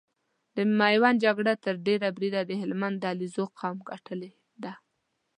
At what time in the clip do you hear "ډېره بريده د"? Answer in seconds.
1.87-2.51